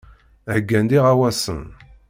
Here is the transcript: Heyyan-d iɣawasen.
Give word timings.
Heyyan-d 0.51 0.91
iɣawasen. 0.97 1.63